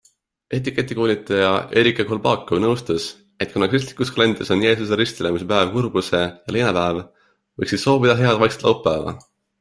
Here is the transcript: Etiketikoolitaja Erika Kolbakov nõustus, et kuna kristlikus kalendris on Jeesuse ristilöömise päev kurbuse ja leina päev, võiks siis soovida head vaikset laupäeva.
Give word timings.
Etiketikoolitaja 0.57 1.49
Erika 1.81 2.05
Kolbakov 2.11 2.61
nõustus, 2.63 3.03
et 3.45 3.51
kuna 3.55 3.67
kristlikus 3.73 4.11
kalendris 4.15 4.49
on 4.55 4.63
Jeesuse 4.67 4.97
ristilöömise 5.01 5.47
päev 5.51 5.73
kurbuse 5.75 6.21
ja 6.23 6.55
leina 6.55 6.71
päev, 6.79 7.03
võiks 7.61 7.73
siis 7.75 7.85
soovida 7.89 8.17
head 8.23 8.41
vaikset 8.45 8.67
laupäeva. 8.69 9.15